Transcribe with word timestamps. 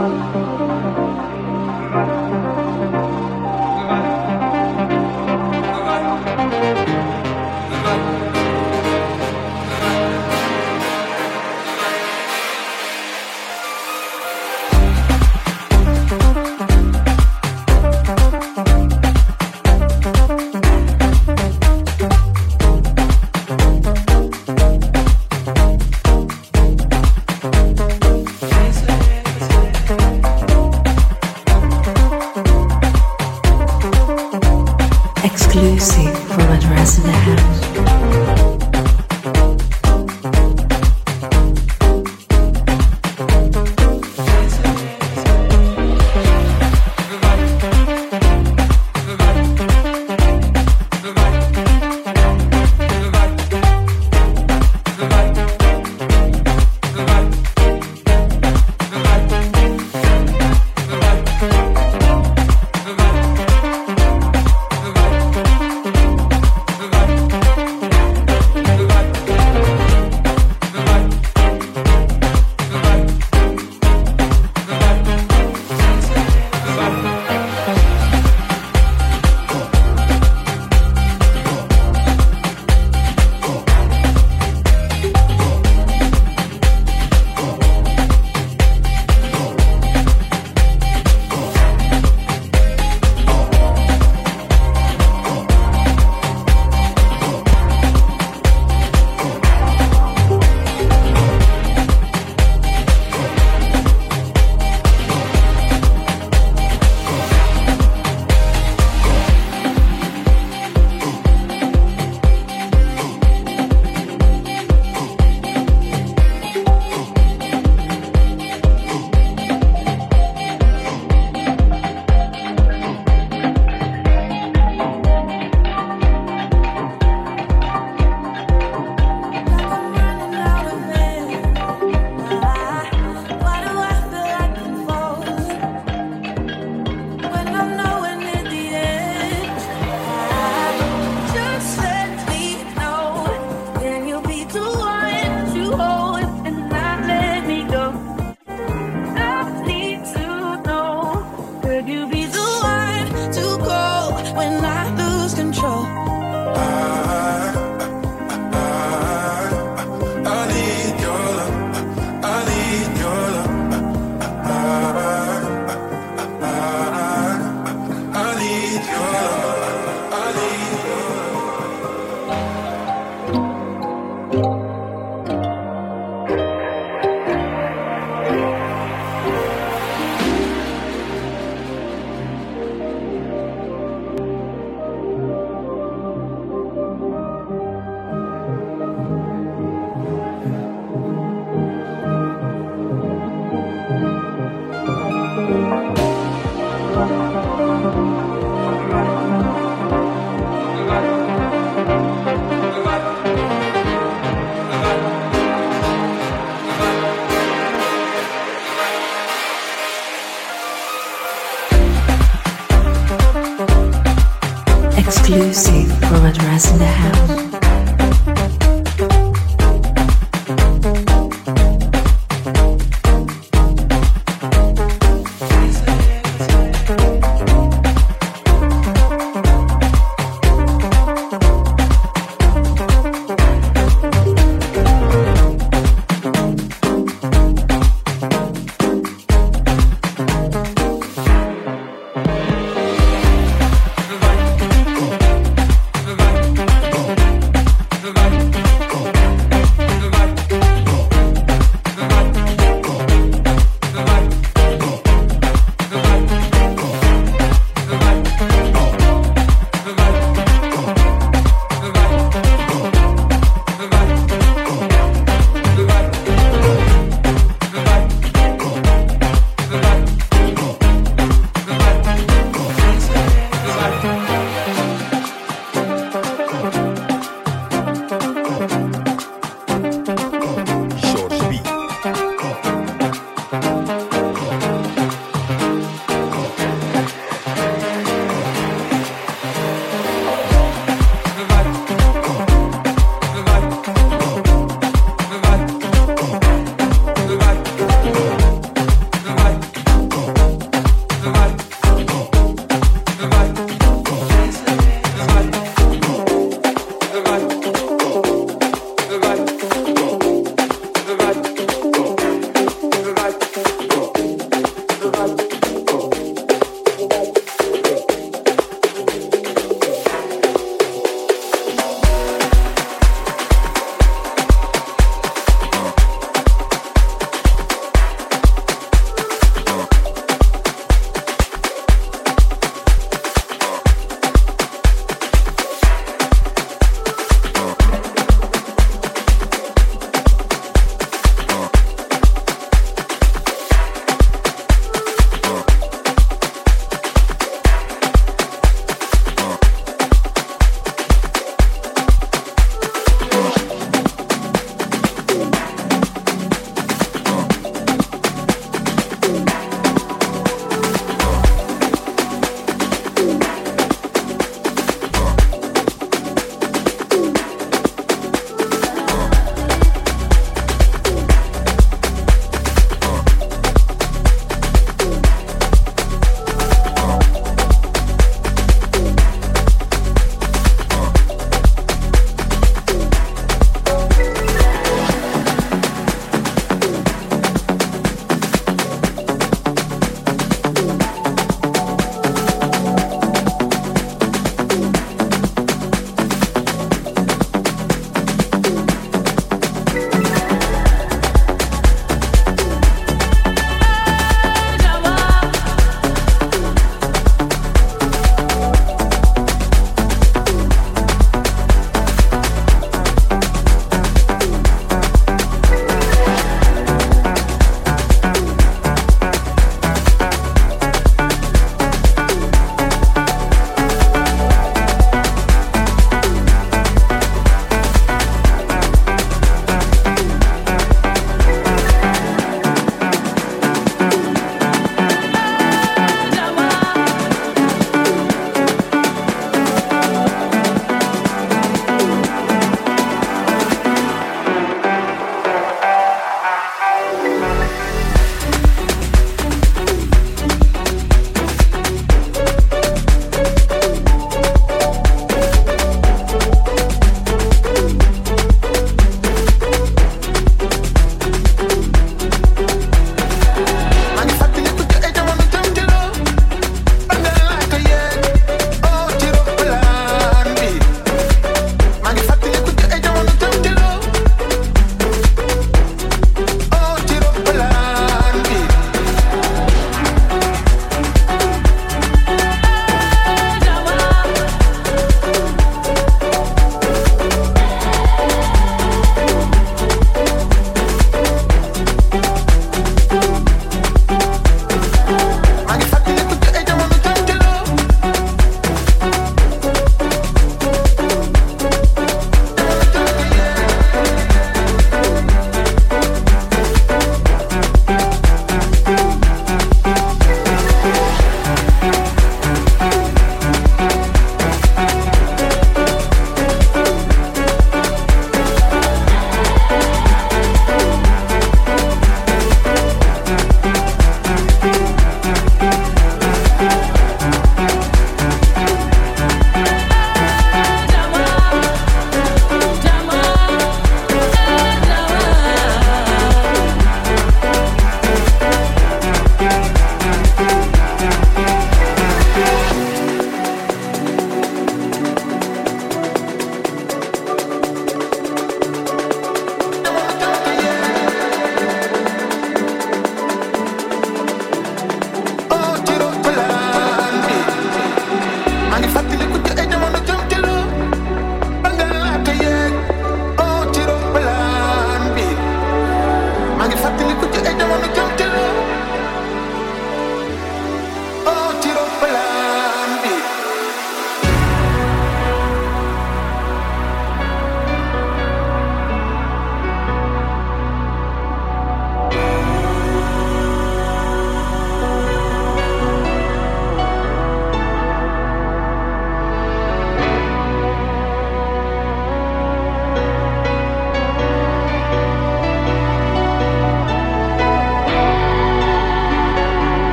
Música 0.00 0.69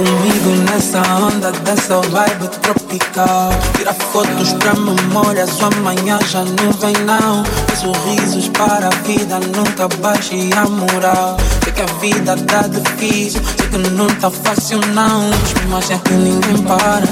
comigo 0.00 0.50
nessa 0.70 1.02
onda 1.16 1.52
dessa 1.52 2.00
vibe 2.00 2.48
tropical. 2.62 3.50
Tira 3.76 3.92
fotos 3.92 4.52
pra 4.54 4.74
memórias, 4.74 5.60
o 5.60 5.66
amanhã 5.66 6.18
já 6.26 6.42
não 6.42 6.72
vem 6.72 6.94
não. 7.04 7.44
Sorrisos 7.76 8.48
para 8.48 8.86
a 8.86 8.90
vida, 9.04 9.38
nunca 9.38 9.88
baixe 9.98 10.50
a 10.56 10.66
moral. 10.66 11.36
Sei 11.62 11.72
que 11.72 11.82
a 11.82 11.86
vida 12.00 12.36
tá 12.46 12.62
difícil, 12.62 13.42
sei 13.58 13.68
que 13.68 13.90
não 13.90 14.06
tá 14.06 14.30
fácil 14.30 14.80
não. 14.94 15.28
Mas 15.68 15.90
é 15.90 15.98
que 15.98 16.14
ninguém 16.14 16.62
para. 16.62 17.06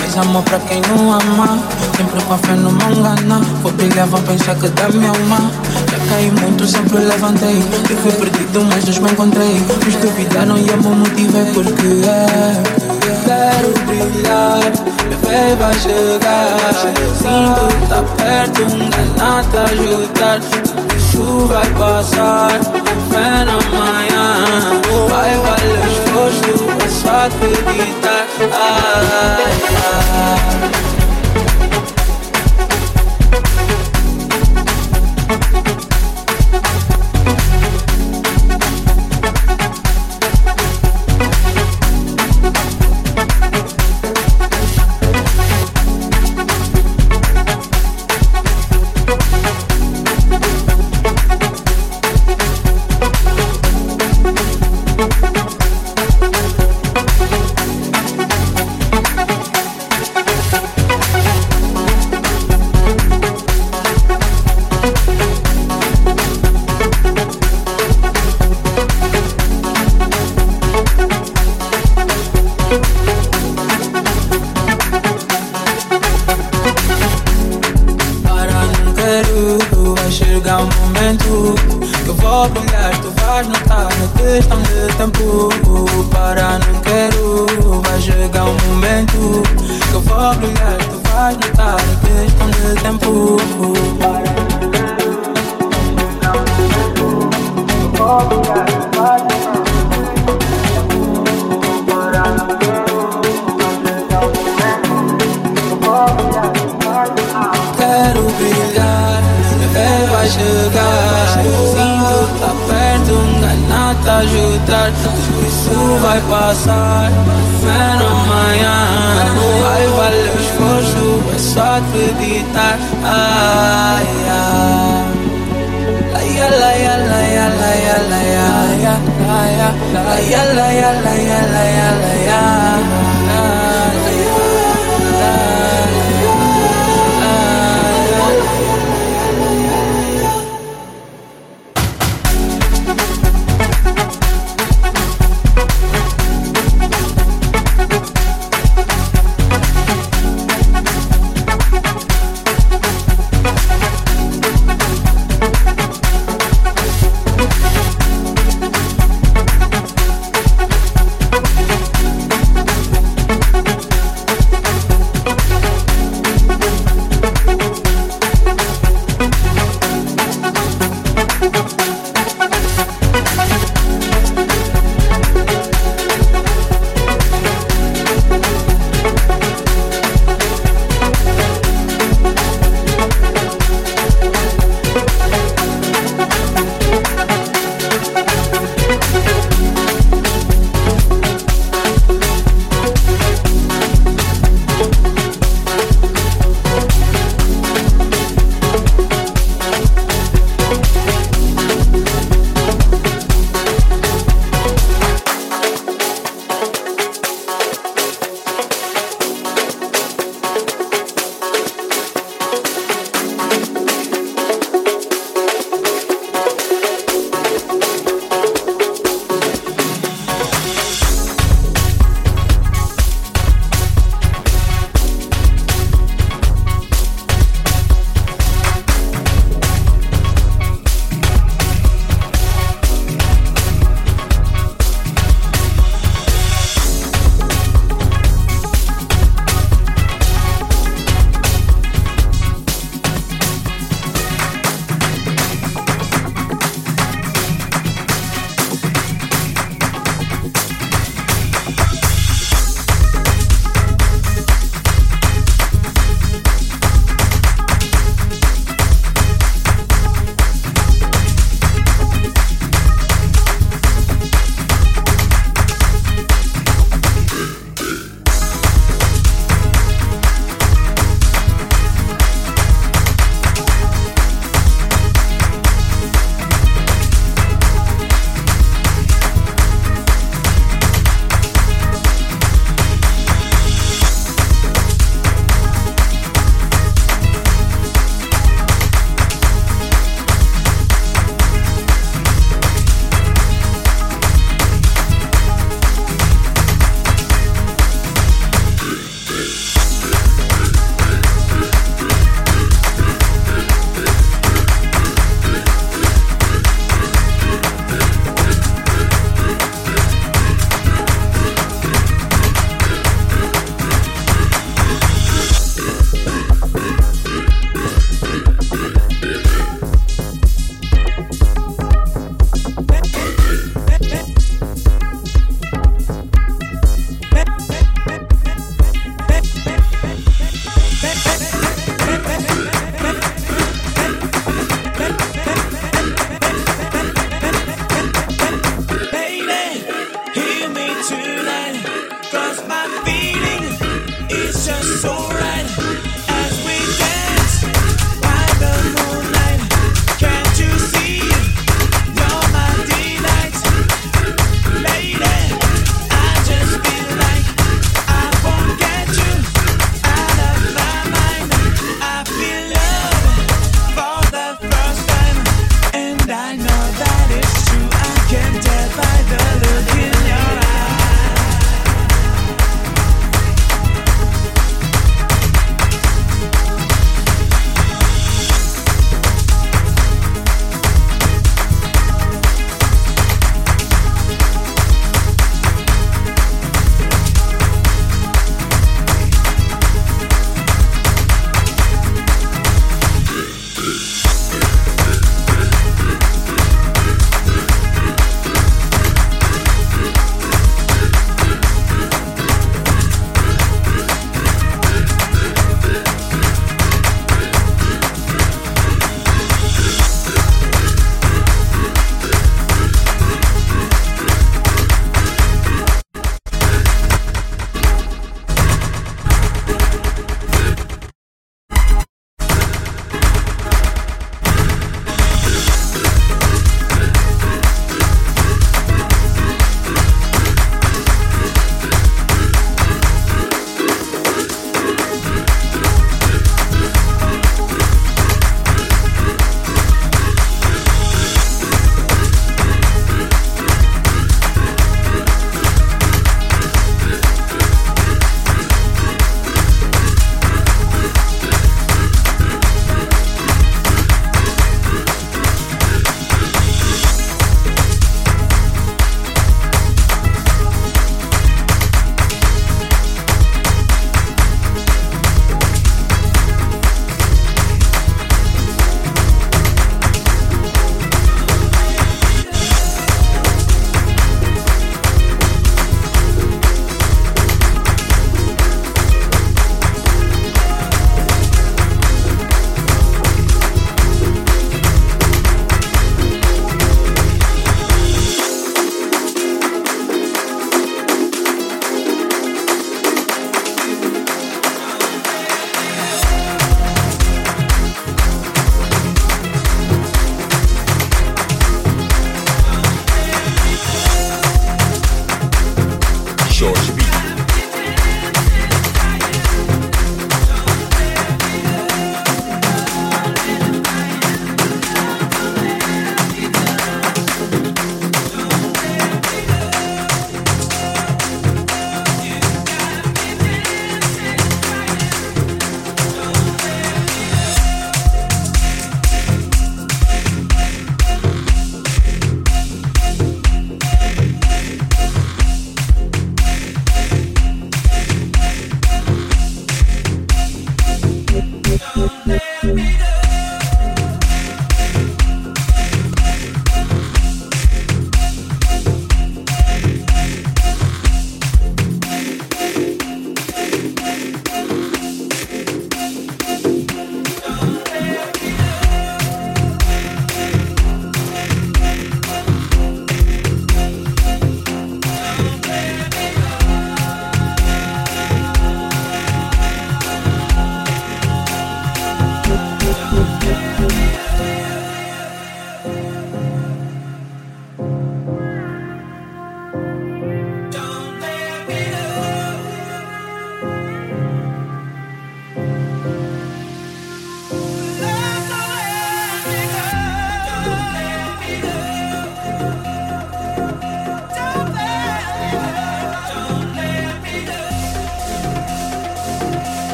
Mas 0.00 0.18
amor 0.18 0.42
pra 0.42 0.58
quem 0.60 0.82
não 0.82 1.12
ama. 1.12 1.58
Sempre 1.96 2.22
com 2.24 2.34
a 2.34 2.38
fé 2.38 2.54
não 2.54 2.72
me 2.72 2.84
engana. 2.84 3.40
Vou 3.62 3.72
brilhar, 3.72 4.06
vão 4.06 4.20
pensar 4.22 4.54
que 4.56 4.68
dá 4.68 4.88
minha 4.90 5.08
alma. 5.08 5.50
Caí 6.08 6.30
muito, 6.30 6.66
sempre 6.66 6.98
levantei. 6.98 7.62
Eu 7.90 7.96
fui 7.96 8.12
perdido, 8.12 8.64
mas 8.64 8.84
Deus 8.84 8.98
me 8.98 9.10
encontrei. 9.10 9.62
Os 9.86 9.94
duvidaram 9.96 10.56
e 10.58 10.68
eu 10.68 10.76
me 10.76 10.88
motivei 10.96 11.44
porque 11.52 12.08
é. 12.08 12.84
Quero 13.24 13.72
brilhar, 13.86 14.60
meu 15.08 15.18
fé 15.18 15.56
vai 15.56 15.74
chegar. 15.74 16.74
Sinto 17.16 17.88
tá 17.88 18.02
perto, 18.16 18.62
enganar, 18.62 19.44
te 19.44 19.56
ajudar. 19.56 20.40
Isso 20.96 21.46
vai 21.46 21.66
passar, 21.70 22.50
fé 23.10 23.44
na 23.44 23.58
manhã. 23.76 24.80
Vai 25.08 25.36
valer 25.38 25.84
esforço, 25.90 26.66
é 26.84 26.88
só 26.88 27.26
acreditar. 27.26 28.26
Ai, 28.52 29.44
ai. 29.82 30.83